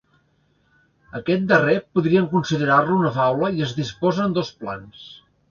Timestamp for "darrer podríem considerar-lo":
1.51-2.97